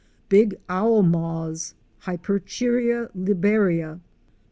[0.29, 4.01] Big owl moths (Hyperchiria liberia, H.